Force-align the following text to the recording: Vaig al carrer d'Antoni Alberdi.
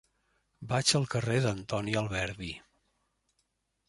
Vaig 0.69 0.93
al 0.99 1.03
carrer 1.11 1.35
d'Antoni 1.43 1.93
Alberdi. 2.01 2.49